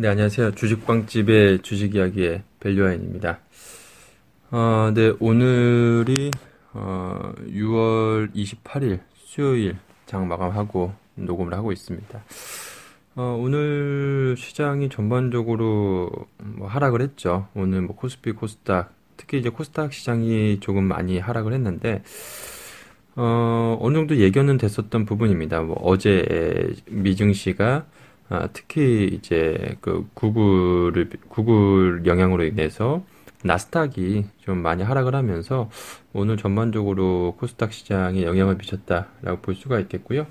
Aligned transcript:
네, 0.00 0.06
안녕하세요. 0.06 0.52
주식빵집의 0.52 1.62
주식 1.62 1.96
이야기의 1.96 2.44
밸류아인입니다. 2.60 3.40
어, 4.52 4.92
네, 4.94 5.12
오늘이, 5.18 6.30
어, 6.72 7.32
6월 7.48 8.32
28일 8.32 9.00
수요일 9.16 9.76
장 10.06 10.28
마감하고 10.28 10.92
녹음을 11.16 11.52
하고 11.52 11.72
있습니다. 11.72 12.22
어, 13.16 13.22
오늘 13.42 14.36
시장이 14.38 14.88
전반적으로 14.88 16.10
뭐 16.44 16.68
하락을 16.68 17.02
했죠. 17.02 17.48
오늘 17.56 17.82
뭐 17.82 17.96
코스피, 17.96 18.30
코스닥, 18.30 18.94
특히 19.16 19.40
이제 19.40 19.48
코스닥 19.48 19.92
시장이 19.92 20.60
조금 20.60 20.84
많이 20.84 21.18
하락을 21.18 21.52
했는데, 21.54 22.04
어, 23.16 23.76
어느 23.80 23.96
정도 23.96 24.16
예견은 24.16 24.58
됐었던 24.58 25.06
부분입니다. 25.06 25.62
뭐 25.62 25.76
어제 25.82 26.72
미증시가 26.86 27.86
아, 28.30 28.48
특히 28.52 29.06
이제 29.12 29.76
그 29.80 30.06
구글을 30.14 31.10
구글 31.28 32.02
영향으로 32.04 32.44
인해서 32.44 33.02
나스닥이 33.44 34.26
좀 34.38 34.58
많이 34.58 34.82
하락을 34.82 35.14
하면서 35.14 35.70
오늘 36.12 36.36
전반적으로 36.36 37.36
코스닥 37.38 37.72
시장에 37.72 38.24
영향을 38.24 38.56
미쳤다라고 38.56 39.40
볼 39.42 39.54
수가 39.54 39.78
있겠고요. 39.80 40.26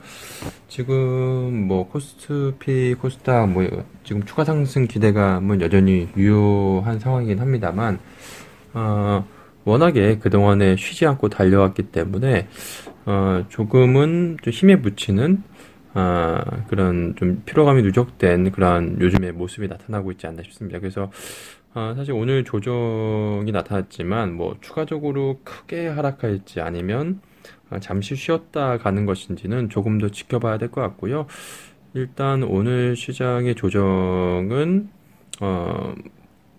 지금 0.67 1.67
뭐 1.67 1.87
코스피, 1.87 2.95
코스닥 2.95 3.49
뭐 3.49 3.65
지금 4.03 4.23
추가 4.25 4.43
상승 4.43 4.87
기대감은 4.87 5.61
여전히 5.61 6.09
유효한 6.17 6.99
상황이긴 6.99 7.39
합니다만 7.39 7.99
어, 8.73 9.25
워낙에 9.63 10.17
그동안에 10.19 10.75
쉬지 10.75 11.05
않고 11.05 11.29
달려왔기 11.29 11.83
때문에 11.83 12.47
어, 13.05 13.45
조금은 13.47 14.37
좀 14.41 14.51
힘에 14.51 14.81
붙이는 14.81 15.43
아, 15.99 16.43
그런 16.67 17.15
좀 17.15 17.41
피로감이 17.45 17.81
누적된 17.81 18.51
그런 18.51 18.99
요즘의 19.01 19.31
모습이 19.33 19.67
나타나고 19.67 20.11
있지 20.11 20.27
않나 20.27 20.43
싶습니다. 20.43 20.79
그래서 20.79 21.11
아, 21.73 21.93
사실 21.95 22.13
오늘 22.13 22.43
조정이 22.43 23.51
나타났지만 23.51 24.33
뭐 24.35 24.57
추가적으로 24.61 25.39
크게 25.43 25.87
하락할지 25.87 26.61
아니면 26.61 27.21
아, 27.69 27.79
잠시 27.79 28.15
쉬었다 28.15 28.77
가는 28.77 29.05
것인지는 29.07 29.69
조금 29.69 29.97
더 29.99 30.09
지켜봐야 30.09 30.57
될 30.59 30.69
것 30.71 30.81
같고요. 30.81 31.25
일단 31.93 32.43
오늘 32.43 32.95
시장의 32.95 33.55
조정은 33.55 34.89
어, 35.41 35.95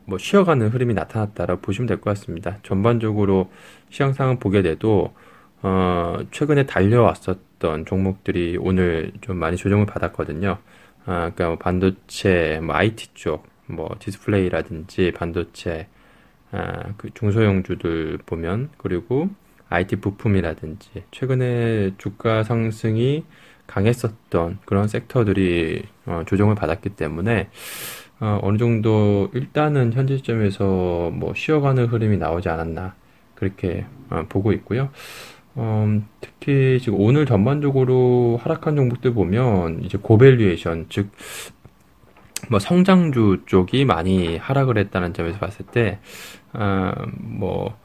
뭐 0.07 0.19
쉬어가는 0.19 0.69
흐름이 0.69 0.95
나타났다라고 0.95 1.61
보시면 1.63 1.87
될 1.87 1.99
것 2.01 2.11
같습니다. 2.11 2.59
전반적으로 2.65 3.51
시장 3.91 4.07
상황을 4.07 4.39
보게 4.41 4.63
돼도 4.63 5.15
어, 5.63 6.17
최근에 6.33 6.67
달려왔었던 6.67 7.48
종목들이 7.87 8.57
오늘 8.61 9.13
좀 9.21 9.37
많이 9.39 9.57
조정을 9.57 9.87
받았거든요. 9.87 10.59
아, 11.07 11.31
그러니까 11.35 11.49
뭐 11.49 11.59
반도체, 11.59 12.61
뭐 12.63 12.75
IT 12.77 13.15
쪽, 13.15 13.47
뭐 13.67 13.89
디스플레이라든지 13.99 15.13
반도체, 15.13 15.89
아, 16.53 16.95
그 16.97 17.11
중소형주들 17.15 18.19
보면 18.27 18.71
그리고 18.79 19.31
IT 19.71 19.97
부품이라든지 19.97 21.05
최근에 21.11 21.95
주가 21.99 22.43
상승이 22.43 23.25
강했었던 23.67 24.59
그런 24.65 24.89
sector들이 24.89 25.83
어, 26.07 26.23
조정을 26.27 26.55
받았기 26.55 26.91
때문에 26.91 27.51
어, 28.21 28.39
어느 28.43 28.59
정도 28.59 29.31
일단은 29.35 29.93
현재 29.93 30.17
시점에서 30.17 31.11
뭐 31.13 31.35
쉬어가는 31.35 31.87
흐름이 31.87 32.17
나오지 32.17 32.49
않았나 32.49 32.95
그렇게 33.35 33.87
어, 34.11 34.25
보고 34.29 34.53
있고요. 34.53 34.91
음, 35.59 36.07
특히 36.21 36.79
지금 36.81 37.01
오늘 37.01 37.27
전반적으로 37.27 38.39
하락한 38.43 38.77
종목들 38.77 39.13
보면 39.15 39.83
이제 39.83 39.99
고밸류에이션 39.99 40.87
즉 40.89 41.11
뭐 42.51 42.59
성장주 42.59 43.43
쪽이 43.47 43.85
많이 43.85 44.37
하락을 44.37 44.79
했다는 44.79 45.13
점에서 45.15 45.39
봤을 45.39 45.67
때, 45.67 45.99
아, 46.53 46.95
뭐 47.19 47.77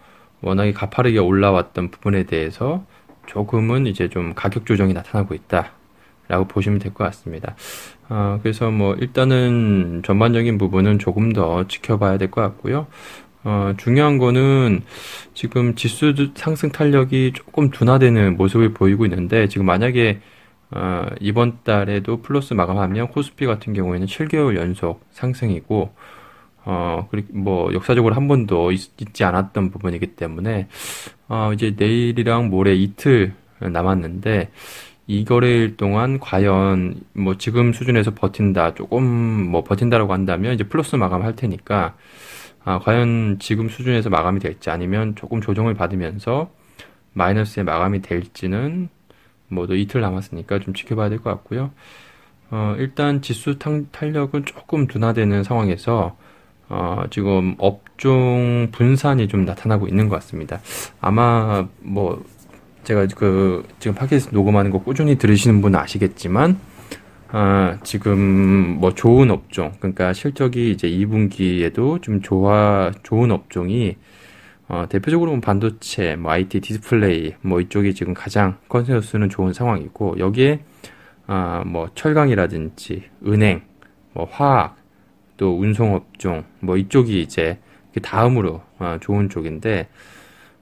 워낙에 0.42 0.74
가파르게 0.74 1.20
올라왔던 1.20 1.92
부분에 1.92 2.24
대해서 2.24 2.86
조금은 3.26 3.88
이제 3.88 4.10
좀 4.10 4.34
가격 4.36 4.66
조정이 4.66 4.94
나타나고 4.94 5.34
있다 5.34 5.74
라고 6.28 6.46
보시면 6.48 6.80
될 6.80 6.94
것 6.94 7.04
같습니다. 7.06 7.56
아, 8.10 8.40
그래서 8.44 8.72
뭐 8.72 8.96
일단은 8.96 10.02
전반적인 10.06 10.58
부분은 10.58 11.00
조금 11.00 11.34
더 11.34 11.68
지켜봐야 11.68 12.18
될 12.18 12.30
것 12.32 12.42
같고요. 12.42 12.88
어, 13.44 13.74
중요한 13.78 14.18
거는 14.18 14.84
지금 15.34 15.76
지수 15.76 16.14
상승 16.36 16.72
탄력이 16.72 17.34
조금 17.36 17.70
둔화되는 17.70 18.38
모습을 18.38 18.74
보이고 18.74 19.06
있는데 19.06 19.48
지금 19.48 19.66
만약에 19.66 20.22
어, 20.72 21.06
이번 21.20 21.60
달에도 21.64 22.22
플러스 22.22 22.54
마감하면 22.54 23.10
코스피 23.10 23.46
같은 23.46 23.74
경우에는 23.74 24.08
7개월 24.08 24.56
연속 24.56 25.06
상승이고 25.12 25.94
어, 26.66 27.08
그리고 27.12 27.28
뭐 27.38 27.74
역사적으로 27.74 28.16
한 28.16 28.28
번도 28.28 28.72
있, 28.72 29.14
지 29.14 29.24
않았던 29.24 29.72
부분이기 29.72 30.16
때문에 30.16 30.68
어, 31.28 31.52
이제 31.54 31.76
내일이랑 31.78 32.50
모레 32.50 32.76
이틀 32.76 33.34
남았는데 33.60 34.50
이 35.08 35.26
거래일 35.26 35.76
동안 35.76 36.20
과연 36.20 37.02
뭐 37.14 37.38
지금 37.38 37.74
수준에서 37.74 38.12
버틴다 38.16 38.74
조금 38.76 39.04
뭐 39.04 39.64
버틴다라고 39.64 40.14
한다면 40.14 40.54
이제 40.54 40.64
플러스 40.64 40.96
마감할 40.96 41.36
테니까 41.36 41.96
아, 42.66 42.80
과연 42.80 43.38
지금 43.40 43.70
수준에서 43.70 44.10
마감이 44.10 44.40
될지 44.40 44.70
아니면 44.70 45.16
조금 45.16 45.42
조정을 45.42 45.74
받으면서 45.74 46.50
마이너스에 47.14 47.64
마감이 47.64 48.02
될지는 48.02 48.90
뭐도 49.50 49.76
이틀 49.76 50.02
남았으니까 50.02 50.60
좀 50.60 50.74
지켜봐야 50.74 51.10
될 51.10 51.20
것 51.20 51.30
같고요. 51.30 51.72
어, 52.52 52.76
일단 52.78 53.22
지수 53.22 53.58
탄력은 53.60 54.46
조금 54.46 54.88
둔화되는 54.88 55.44
상황에서 55.44 56.16
어, 56.70 57.04
지금 57.10 57.56
업종 57.58 58.70
분산이 58.72 59.28
좀 59.28 59.46
나타나고 59.46 59.88
있는 59.88 60.08
것 60.10 60.16
같습니다. 60.18 60.60
아마 61.02 61.68
뭐 61.80 62.24
제가 62.84 63.08
그 63.16 63.66
지금 63.80 63.96
팟캐스트 63.96 64.34
녹음하는 64.34 64.72
거 64.72 64.80
꾸준히 64.80 65.18
들으시는 65.18 65.62
분은 65.62 65.80
아시겠지만 65.80 66.58
아, 67.36 67.80
지금 67.82 68.78
뭐 68.80 68.94
좋은 68.94 69.32
업종, 69.32 69.72
그러니까 69.80 70.14
실적이 70.14 70.70
이제 70.70 70.88
2분기에도 70.88 72.00
좀 72.00 72.22
좋아, 72.22 72.92
좋은 73.02 73.32
업종이 73.32 73.98
어, 74.68 74.86
대표적으로 74.88 75.32
뭐 75.32 75.40
반도체, 75.40 76.16
뭐 76.16 76.32
IT 76.32 76.60
디스플레이, 76.62 77.34
뭐 77.42 77.60
이쪽이 77.60 77.96
지금 77.96 78.14
가장 78.14 78.58
consensus는 78.70 79.30
좋은 79.30 79.52
상황이고 79.52 80.20
여기에 80.20 80.60
아, 81.26 81.64
뭐 81.66 81.90
철강이라든지 81.96 83.04
은행, 83.26 83.64
뭐 84.14 84.28
화학, 84.30 84.78
또 85.36 85.58
운송업종, 85.58 86.44
뭐 86.60 86.78
이쪽이 86.78 87.20
이제 87.20 87.58
다음으로 88.04 88.62
아, 88.78 89.00
좋은 89.02 89.30
쪽인데 89.30 89.88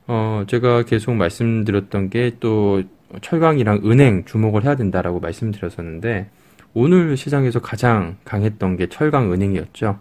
어, 0.08 0.46
제가 0.48 0.84
계속 0.84 1.16
말씀드렸던 1.16 2.10
게 2.10 2.32
또 2.40 2.84
철강이랑 3.22 3.82
은행 3.86 4.24
주목을 4.26 4.64
해야 4.64 4.76
된다라고 4.76 5.20
말씀드렸었는데 5.20 6.30
오늘 6.74 7.18
시장에서 7.18 7.60
가장 7.60 8.18
강했던 8.24 8.78
게 8.78 8.88
철강 8.88 9.32
은행이었죠. 9.34 10.00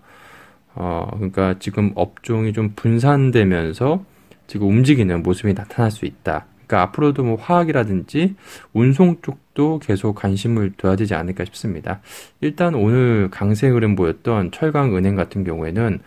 어, 0.75 1.09
그러니까 1.15 1.57
지금 1.59 1.93
업종이 1.95 2.53
좀 2.53 2.73
분산되면서 2.77 4.05
지금 4.47 4.69
움직이는 4.69 5.23
모습이 5.23 5.55
나타날 5.55 5.91
수 5.91 6.07
있다. 6.07 6.47
그러니까 6.67 6.83
앞으로도 6.83 7.25
뭐 7.25 7.37
화학이라든지 7.37 8.37
운송 8.73 9.17
쪽도 9.23 9.81
계속 9.81 10.15
관심을 10.15 10.73
둬야 10.77 10.95
되지 10.95 11.15
않을까 11.15 11.45
싶습니다. 11.47 12.01
일단 12.41 12.77
오늘 12.77 13.29
강세 13.31 13.69
흐름 13.69 13.97
보였던 13.97 14.53
철강 14.53 14.97
은행 14.97 15.17
같은 15.17 15.43
경우에는 15.43 15.99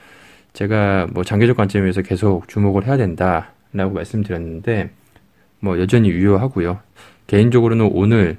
제가 0.54 1.08
뭐 1.12 1.24
장기적 1.24 1.58
관점에서 1.58 2.02
계속 2.02 2.48
주목을 2.48 2.86
해야 2.86 2.96
된다라고 2.96 3.94
말씀드렸는데 3.94 4.92
뭐 5.60 5.80
여전히 5.80 6.10
유효하고요. 6.10 6.80
개인적으로는 7.28 7.90
오늘 7.92 8.38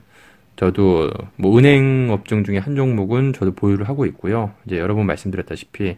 저도 0.56 1.10
뭐 1.36 1.58
은행 1.58 2.08
업종 2.10 2.44
중에 2.44 2.58
한 2.58 2.76
종목은 2.76 3.32
저도 3.32 3.52
보유를 3.52 3.88
하고 3.88 4.06
있고요. 4.06 4.52
이제 4.66 4.78
여러 4.78 4.94
번 4.94 5.06
말씀드렸다시피 5.06 5.96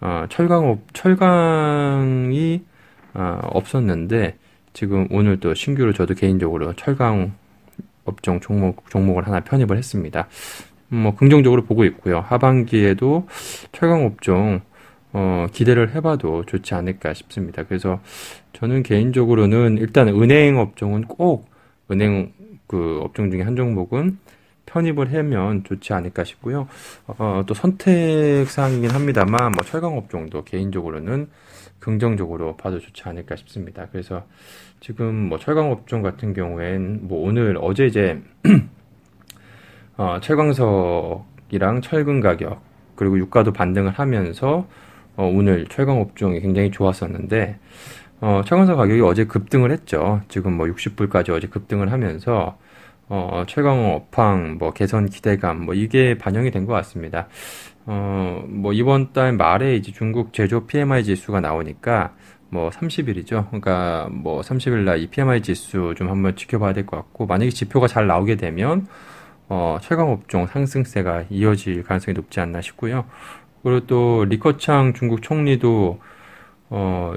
어, 0.00 0.26
철강업 0.28 0.80
철강이 0.92 2.62
어, 3.14 3.40
없었는데 3.42 4.36
지금 4.72 5.08
오늘 5.10 5.40
또 5.40 5.54
신규로 5.54 5.92
저도 5.92 6.14
개인적으로 6.14 6.74
철강 6.74 7.32
업종 8.04 8.40
종목 8.40 8.88
종목을 8.90 9.26
하나 9.26 9.40
편입을 9.40 9.76
했습니다. 9.76 10.28
뭐 10.88 11.14
긍정적으로 11.14 11.64
보고 11.64 11.84
있고요. 11.84 12.20
하반기에도 12.20 13.26
철강 13.72 14.04
업종 14.06 14.60
어, 15.12 15.46
기대를 15.52 15.94
해봐도 15.94 16.44
좋지 16.44 16.74
않을까 16.74 17.14
싶습니다. 17.14 17.64
그래서 17.64 18.00
저는 18.52 18.82
개인적으로는 18.82 19.78
일단 19.78 20.08
은행 20.08 20.58
업종은 20.58 21.02
꼭 21.04 21.48
은행 21.90 22.32
그 22.66 23.00
업종 23.02 23.30
중에 23.30 23.42
한 23.42 23.56
종목은 23.56 24.18
편입을 24.66 25.12
하면 25.14 25.64
좋지 25.64 25.92
않을까 25.94 26.24
싶고요. 26.24 26.68
어, 27.06 27.42
또 27.46 27.54
선택 27.54 28.46
사항이긴 28.46 28.90
합니다만 28.90 29.52
뭐 29.52 29.64
철강 29.64 29.96
업종도 29.96 30.44
개인적으로는 30.44 31.28
긍정적으로 31.80 32.56
봐도 32.56 32.78
좋지 32.78 33.02
않을까 33.04 33.36
싶습니다. 33.36 33.86
그래서 33.90 34.24
지금 34.80 35.14
뭐 35.28 35.38
철강 35.38 35.72
업종 35.72 36.02
같은 36.02 36.34
경우엔 36.34 37.08
뭐 37.08 37.26
오늘 37.26 37.56
어제 37.60 37.86
이제 37.86 38.20
어, 39.96 40.18
철광석이랑 40.20 41.80
철근 41.82 42.20
가격 42.20 42.62
그리고 42.94 43.18
유가도 43.18 43.52
반등을 43.52 43.92
하면서 43.92 44.68
어, 45.16 45.24
오늘 45.26 45.66
철강 45.66 46.00
업종이 46.00 46.40
굉장히 46.40 46.70
좋았었는데 46.70 47.58
어, 48.20 48.42
철강사 48.44 48.74
가격이 48.74 49.00
어제 49.02 49.24
급등을 49.26 49.70
했죠. 49.70 50.20
지금 50.28 50.54
뭐 50.56 50.66
60불까지 50.66 51.30
어제 51.30 51.46
급등을 51.48 51.92
하면서 51.92 52.58
어, 53.08 53.44
철강 53.48 53.94
업황 53.94 54.58
뭐 54.58 54.72
개선 54.72 55.06
기대감 55.08 55.64
뭐 55.64 55.74
이게 55.74 56.18
반영이 56.18 56.50
된 56.50 56.66
것 56.66 56.72
같습니다. 56.74 57.28
어, 57.86 58.42
뭐 58.48 58.72
이번 58.72 59.12
달 59.12 59.32
말에 59.34 59.76
이제 59.76 59.92
중국 59.92 60.32
제조 60.32 60.66
PMI 60.66 61.04
지수가 61.04 61.40
나오니까 61.40 62.14
뭐 62.50 62.70
30일이죠. 62.70 63.46
그러니까 63.48 64.08
뭐 64.10 64.42
30일 64.42 64.84
날 64.84 64.98
이 64.98 65.06
PMI 65.08 65.42
지수 65.42 65.94
좀 65.96 66.08
한번 66.10 66.34
지켜봐야 66.36 66.72
될 66.72 66.86
것 66.86 66.96
같고 66.98 67.26
만약에 67.26 67.50
지표가 67.50 67.86
잘 67.86 68.06
나오게 68.08 68.36
되면 68.36 68.88
어, 69.48 69.78
철강 69.82 70.10
업종 70.12 70.46
상승세가 70.46 71.26
이어질 71.30 71.82
가능성이 71.84 72.14
높지 72.14 72.40
않나 72.40 72.60
싶고요. 72.62 73.06
그리고 73.62 73.86
또 73.86 74.24
리커창 74.26 74.94
중국 74.94 75.22
총리도 75.22 76.00
어, 76.70 77.14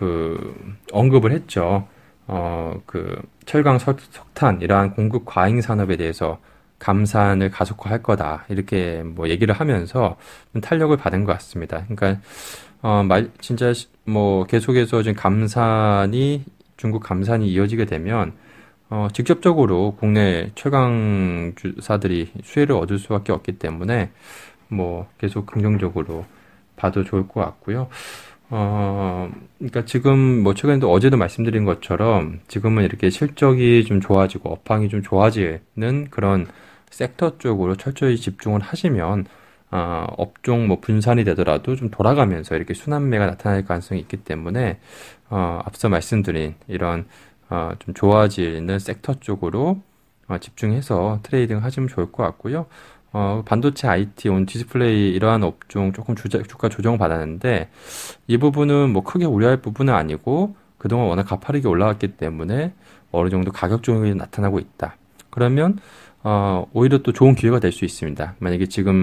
그 0.00 0.54
언급을 0.92 1.30
했죠. 1.32 1.86
어, 2.26 2.80
그 2.86 3.20
철강 3.44 3.78
석, 3.78 4.00
석탄 4.00 4.62
이러한 4.62 4.94
공급 4.94 5.26
과잉 5.26 5.60
산업에 5.60 5.98
대해서 5.98 6.38
감산을 6.78 7.50
가속화할 7.50 8.02
거다 8.02 8.46
이렇게 8.48 9.02
뭐 9.04 9.28
얘기를 9.28 9.54
하면서 9.54 10.16
탄력을 10.62 10.96
받은 10.96 11.24
것 11.24 11.34
같습니다. 11.34 11.84
그러니까 11.84 12.18
어, 12.80 13.02
말 13.02 13.30
진짜 13.42 13.74
뭐 14.06 14.44
계속해서 14.44 15.02
지금 15.02 15.14
감산이 15.20 16.44
중국 16.78 17.02
감산이 17.02 17.46
이어지게 17.52 17.84
되면 17.84 18.32
어, 18.88 19.08
직접적으로 19.12 19.96
국내 20.00 20.50
최강주사들이 20.54 22.32
수혜를 22.42 22.74
얻을 22.74 22.98
수밖에 22.98 23.32
없기 23.32 23.58
때문에 23.58 24.12
뭐 24.68 25.10
계속 25.18 25.44
긍정적으로 25.44 26.24
봐도 26.76 27.04
좋을 27.04 27.28
것 27.28 27.40
같고요. 27.42 27.88
어, 28.52 29.30
그러니까 29.58 29.84
지금 29.84 30.42
뭐 30.42 30.54
최근에도 30.54 30.90
어제도 30.90 31.16
말씀드린 31.16 31.64
것처럼 31.64 32.40
지금은 32.48 32.84
이렇게 32.84 33.08
실적이 33.08 33.84
좀 33.84 34.00
좋아지고 34.00 34.50
업황이 34.50 34.88
좀 34.88 35.02
좋아지는 35.02 36.08
그런 36.10 36.46
섹터 36.90 37.38
쪽으로 37.38 37.76
철저히 37.76 38.16
집중을 38.16 38.60
하시면 38.60 39.26
어, 39.70 40.06
업종 40.18 40.66
뭐 40.66 40.80
분산이 40.80 41.22
되더라도 41.24 41.76
좀 41.76 41.90
돌아가면서 41.90 42.56
이렇게 42.56 42.74
순환매가 42.74 43.26
나타날 43.26 43.64
가능성이 43.64 44.00
있기 44.00 44.18
때문에 44.18 44.80
어, 45.28 45.60
앞서 45.64 45.88
말씀드린 45.88 46.56
이런 46.66 47.06
어, 47.50 47.70
좀 47.78 47.94
좋아지는 47.94 48.80
섹터 48.80 49.20
쪽으로 49.20 49.80
어, 50.26 50.38
집중해서 50.38 51.20
trading 51.22 51.62
하시면 51.62 51.88
좋을 51.88 52.10
것 52.10 52.24
같고요. 52.24 52.66
어, 53.12 53.42
반도체 53.44 53.88
IT, 53.88 54.28
온 54.28 54.46
디스플레이 54.46 55.10
이러한 55.10 55.42
업종 55.42 55.92
조금 55.92 56.14
주자, 56.14 56.42
주가 56.42 56.68
조정 56.68 56.96
받았는데 56.98 57.68
이 58.28 58.36
부분은 58.38 58.90
뭐 58.90 59.02
크게 59.02 59.24
우려할 59.24 59.58
부분은 59.60 59.92
아니고 59.92 60.54
그동안 60.78 61.08
워낙 61.08 61.24
가파르게 61.24 61.66
올라왔기 61.68 62.16
때문에 62.16 62.72
어느 63.12 63.28
정도 63.30 63.50
가격 63.52 63.82
조정이 63.82 64.14
나타나고 64.14 64.58
있다. 64.60 64.96
그러면 65.30 65.78
어, 66.22 66.66
오히려 66.72 66.98
또 66.98 67.12
좋은 67.12 67.34
기회가 67.34 67.58
될 67.60 67.72
수 67.72 67.84
있습니다. 67.84 68.34
만약에 68.38 68.66
지금 68.66 68.94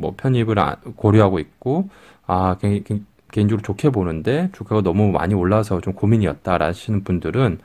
뭐 0.00 0.14
편입을 0.16 0.56
고려하고 0.96 1.38
있고, 1.40 1.88
아, 2.26 2.56
개, 2.60 2.80
개, 2.80 3.00
개인적으로 3.32 3.62
좋게 3.62 3.90
보는데 3.90 4.48
주가가 4.52 4.82
너무 4.82 5.10
많이 5.10 5.34
올라서 5.34 5.80
좀 5.80 5.92
고민이었다 5.94 6.58
라시는 6.58 7.02
분들은, 7.04 7.58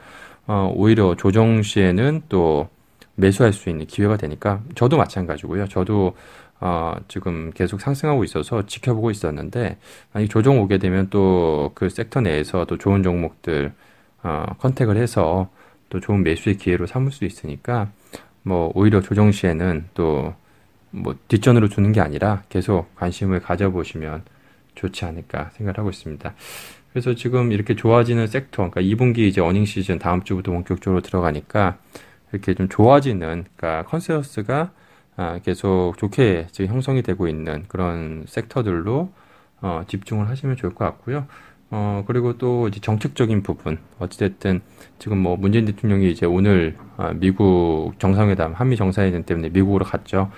어, 0.48 0.72
오히려 0.75 1.16
조정 1.16 1.62
시에는 1.62 2.24
또 2.30 2.69
매수할 3.18 3.54
수 3.54 3.69
있는 3.69 3.86
기회가 3.86 4.18
되니까 4.18 4.62
저도 4.75 4.98
마찬가지고요. 4.98 5.68
저도 5.68 6.16
어, 6.60 6.96
지금 7.08 7.52
계속 7.54 7.81
상승하고 7.81 8.24
있어서 8.24 8.66
지켜보고 8.66 9.12
있었는데 9.12 9.78
만약 10.14 10.28
조정 10.30 10.60
오게 10.60 10.78
되면 10.80 11.10
또 11.10 11.72
그 11.75 11.90
섹터 11.90 12.22
내에서 12.22 12.66
또 12.66 12.78
좋은 12.78 13.04
종목들 13.04 13.74
어, 14.24 14.46
컨택을 14.60 14.98
해서 14.98 15.50
또 15.90 16.00
좋은 16.00 16.24
매수의 16.24 16.58
기회로 16.58 16.88
삼을 16.88 17.12
수 17.12 17.25
있으니까 17.25 17.92
뭐 18.44 18.72
오히려 18.75 19.02
조정 19.02 19.31
시에는 19.31 19.90
또 19.94 20.34
뭐 20.92 21.16
뒷전으로 21.28 21.70
주는 21.70 21.92
게 21.92 22.02
아니라 22.02 22.44
계속 22.50 22.94
관심을 22.96 23.42
가져보시면 23.42 24.24
좋지 24.75 25.06
않을까 25.06 25.52
생각을 25.54 25.78
하고 25.78 25.90
있습니다. 25.90 26.34
그래서 26.92 27.13
지금 27.13 27.52
이렇게 27.52 27.75
좋아지는 27.75 28.28
섹터, 28.28 28.70
그러니까 28.70 28.81
2분기 28.81 29.20
이제 29.20 29.42
earning 29.42 29.66
season 29.66 30.00
다음 30.00 30.24
주부터 30.24 30.52
본격적으로 30.52 31.02
들어가니까 31.02 31.78
이렇게 32.31 32.53
좀 32.53 32.69
좋아지는, 32.69 33.45
그러니까 33.56 33.89
consensus가 33.89 34.72
아, 35.18 35.39
계속 35.44 35.95
좋게 35.97 36.47
지금 36.51 36.74
형성이 36.74 37.01
되고 37.01 37.27
있는 37.27 37.65
그런 37.68 38.25
sector들로 38.28 39.12
어, 39.62 39.81
집중을 39.88 40.29
하시면 40.29 40.56
좋을 40.57 40.75
것 40.75 40.85
같고요. 40.85 41.27
어, 41.71 42.03
그리고 42.07 42.38
또 42.38 42.68
이제 42.68 42.79
정책적인 42.79 43.44
부분. 43.44 43.79
어찌됐든 44.00 44.62
지금 45.00 45.18
뭐 45.18 45.35
문재인 45.35 45.65
대통령이 45.65 46.12
이제 46.12 46.25
오늘 46.25 46.77
어, 46.97 47.12
미국 47.15 47.94
정상회담, 48.00 48.53
한미 48.53 48.77
정상회담 48.77 49.24
때문에 49.24 49.50
미국으로 49.50 49.85
갔죠. 49.85 50.31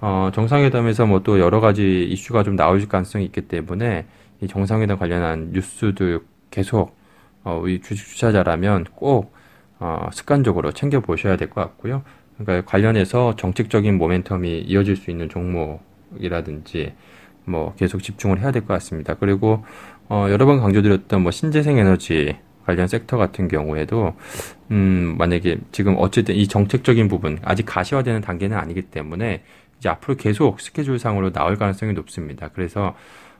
어, 0.00 0.30
정상회담에서 0.34 1.06
뭐 1.06 1.20
또 1.24 1.40
여러 1.40 1.60
가지 1.60 2.04
이슈가 2.04 2.42
좀 2.44 2.56
나올 2.56 2.86
가능성이 2.88 3.24
있기 3.26 3.42
때문에 3.48 4.06
이 4.40 4.46
정상회담 4.48 4.98
관련한 4.98 5.50
뉴스도 5.52 6.20
계속 6.50 6.96
어, 7.44 7.58
우리 7.62 7.80
주식 7.80 8.08
투자자라면 8.14 8.84
꼭 8.94 9.34
어, 9.80 10.08
습관적으로 10.12 10.72
챙겨 10.72 11.00
보셔야 11.00 11.36
될 11.36 11.50
것 11.50 11.60
같고요. 11.62 12.02
그러니까 12.38 12.68
관련해서 12.70 13.36
정책적인 13.36 13.98
모멘텀이 13.98 14.64
이어질 14.66 14.96
수 14.96 15.10
있는 15.10 15.28
종목이라든지 15.28 16.94
뭐 17.44 17.74
계속 17.76 18.02
집중을 18.02 18.40
해야 18.40 18.52
될 18.52 18.62
것 18.62 18.68
같습니다. 18.74 19.14
그리고 19.14 19.64
어, 20.08 20.26
여러 20.30 20.46
번 20.46 20.60
강조드렸던 20.60 21.22
뭐 21.22 21.30
신재생 21.32 21.78
에너지 21.78 22.36
관련 22.64 22.86
섹터 22.86 23.16
같은 23.16 23.48
경우에도 23.48 24.14
음, 24.70 25.14
만약에 25.18 25.58
지금 25.72 25.96
어쨌든 25.98 26.34
이 26.34 26.46
정책적인 26.46 27.08
부분 27.08 27.38
아직 27.42 27.64
가시화되는 27.66 28.20
단계는 28.20 28.56
아니기 28.56 28.82
때문에 28.82 29.42
이제 29.78 29.88
앞으로 29.88 30.16
계속 30.16 30.60
스케줄상으로 30.60 31.32
나올 31.32 31.56
가능성이 31.56 31.92
높습니다. 31.94 32.48
그래서 32.48 32.94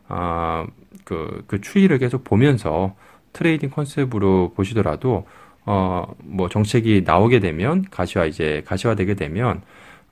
어, 0.08 0.64
그, 1.04 1.44
그 1.46 1.60
추이를 1.60 1.98
계속 1.98 2.24
보면서 2.24 2.94
트레이딩 3.34 3.70
컨셉으로 3.70 4.52
보시더라도 4.56 5.26
어, 5.70 6.14
뭐 6.24 6.48
정책이 6.48 7.02
나오게 7.04 7.40
되면 7.40 7.84
가시화 7.90 8.24
이제 8.24 8.62
가시화되게 8.64 9.12
되면 9.16 9.60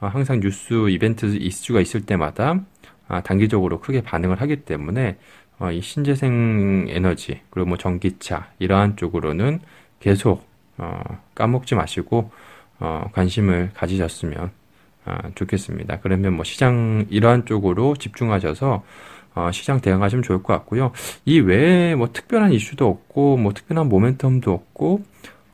어, 0.00 0.08
항상 0.08 0.40
뉴스 0.40 0.90
이벤트 0.90 1.34
이슈가 1.34 1.80
있을 1.80 2.02
때마다 2.04 2.60
아, 3.08 3.22
단기적으로 3.22 3.80
크게 3.80 4.02
반응을 4.02 4.42
하기 4.42 4.64
때문에 4.66 5.16
어, 5.58 5.72
이 5.72 5.80
신재생 5.80 6.88
에너지 6.90 7.40
그리고 7.48 7.70
뭐 7.70 7.78
전기차 7.78 8.50
이러한 8.58 8.96
쪽으로는 8.96 9.60
계속 9.98 10.46
어, 10.76 11.00
까먹지 11.34 11.74
마시고 11.74 12.30
어, 12.78 13.08
관심을 13.14 13.70
가지셨으면 13.72 14.50
어, 15.06 15.16
좋겠습니다. 15.36 16.00
그러면 16.00 16.34
뭐 16.34 16.44
시장 16.44 17.06
이러한 17.08 17.46
쪽으로 17.46 17.96
집중하셔서 17.96 18.84
어, 19.34 19.50
시장 19.52 19.80
대응하시면 19.80 20.22
좋을 20.22 20.42
것 20.42 20.52
같고요. 20.52 20.92
이 21.24 21.40
외에 21.40 21.94
뭐 21.94 22.12
특별한 22.12 22.52
이슈도 22.52 22.86
없고 22.86 23.38
뭐 23.38 23.54
특별한 23.54 23.88
모멘텀도 23.88 24.48
없고 24.48 25.02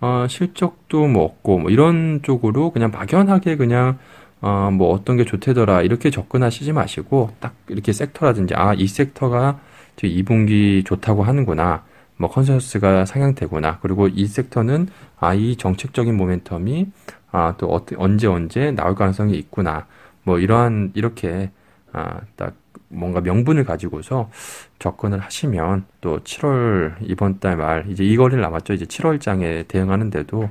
어, 0.03 0.27
실적도 0.29 1.07
뭐 1.09 1.25
없고 1.25 1.61
뭐 1.61 1.71
이런 1.71 2.21
쪽으로 2.23 2.73
그냥 2.73 2.91
막연하게 2.91 3.57
그냥 3.57 3.99
어, 4.41 4.71
뭐 4.73 4.93
어떤 4.93 5.17
게 5.17 5.25
좋대더라 5.25 5.83
이렇게 5.83 6.11
접근하시지 6.11 6.73
마시고 6.73 7.31
딱 7.41 7.55
이렇게 7.69 7.93
섹터라든지 7.93 8.55
아 8.57 8.75
이 8.75 8.87
섹터가 8.89 9.61
2분기 9.97 10.85
좋다고 10.85 11.23
하는구나. 11.25 11.85
뭐 12.17 12.31
컨센서스가 12.31 13.05
상향되구나. 13.07 13.79
그리고 13.81 14.09
이 14.09 14.27
섹터는 14.27 14.89
아 15.21 15.35
이 15.35 15.57
정책적인 15.57 16.17
모멘텀이 16.19 16.91
아 17.33 17.55
또 17.59 17.81
언제 17.99 18.27
언제 18.27 18.73
나올 18.73 18.95
가능성이 18.97 19.35
있구나. 19.39 19.87
뭐 20.25 20.39
이러한 20.41 20.93
이렇게 20.95 21.51
아 21.93 22.21
딱 22.37 22.55
뭔가 22.93 23.21
명분을 23.21 23.65
가지고서 23.65 24.31
접근을 24.79 25.19
하시면 25.21 25.85
또 26.01 26.21
7월 26.21 26.95
이번 27.03 27.41
달 27.41 27.57
말 27.57 27.85
이제 27.89 28.05
이거를 28.05 28.41
남았죠 28.41 28.73
이제 28.75 28.85
7월장에 28.87 29.69
대응하는데도 29.69 30.51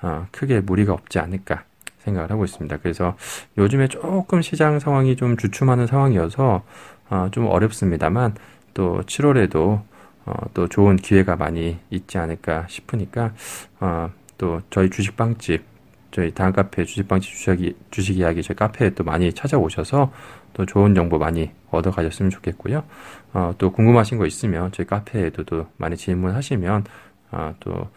아, 0.00 0.26
크게 0.32 0.60
무리가 0.60 0.92
없지 0.92 1.18
않을까 1.20 1.64
생각을 2.00 2.30
하고 2.30 2.44
있습니다. 2.44 2.78
그래서 2.82 3.16
요즘에 3.58 3.88
조금 3.88 4.42
시장 4.42 4.78
상황이 4.80 5.14
좀 5.16 5.36
주춤하는 5.36 5.86
상황이어서 5.86 6.62
어, 7.10 7.28
좀 7.30 7.46
어렵습니다만 7.46 8.34
또 8.74 9.02
7월에도 9.06 9.82
어, 10.24 10.32
또 10.54 10.68
좋은 10.68 10.96
기회가 10.96 11.36
많이 11.36 11.78
있지 11.90 12.18
않을까 12.18 12.66
싶으니까 12.68 13.32
어, 13.80 14.10
또 14.38 14.60
저희 14.70 14.90
주식빵집 14.90 15.64
저희 16.12 16.32
다음 16.32 16.52
카페 16.52 16.84
주식빵집 16.84 17.30
주식, 17.32 17.76
주식 17.90 18.18
이야기 18.18 18.42
저희 18.42 18.54
카페에 18.56 18.90
또 18.90 19.02
많이 19.02 19.32
찾아오셔서 19.32 20.12
또 20.54 20.66
좋은 20.66 20.94
정보 20.94 21.18
많이 21.18 21.50
얻어 21.70 21.90
가셨으면 21.90 22.30
좋겠고요. 22.30 22.84
어, 23.32 23.54
또 23.58 23.72
궁금하신 23.72 24.18
거 24.18 24.26
있으면 24.26 24.70
저희 24.72 24.86
카페에도 24.86 25.44
또 25.44 25.66
많이 25.76 25.96
질문하시면 25.96 26.84
어, 27.32 27.54
또 27.60 27.88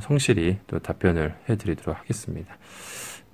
성실히 0.00 0.58
또 0.66 0.78
답변을 0.78 1.34
해드리도록 1.48 1.98
하겠습니다. 1.98 2.56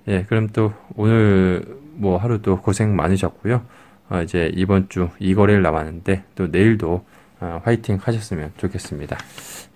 예, 0.07 0.23
그럼 0.23 0.47
또 0.49 0.73
오늘 0.95 1.65
뭐 1.93 2.17
하루 2.17 2.41
또 2.41 2.61
고생 2.61 2.95
많으셨고요. 2.95 3.65
어, 4.09 4.21
이제 4.21 4.51
이번 4.55 4.89
주 4.89 5.09
이 5.19 5.35
거래일 5.35 5.61
남았는데 5.61 6.23
또 6.35 6.47
내일도 6.47 7.05
어, 7.39 7.61
화이팅 7.63 7.97
하셨으면 8.01 8.51
좋겠습니다. 8.57 9.17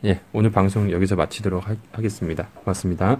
예, 0.05 0.19
오늘 0.33 0.51
방송 0.51 0.91
여기서 0.91 1.15
마치도록 1.15 1.67
하, 1.67 1.75
하겠습니다. 1.93 2.47
고맙습니다. 2.55 3.19